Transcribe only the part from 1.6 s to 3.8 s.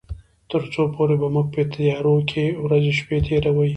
تيارو کې ورځې شپې تيروي.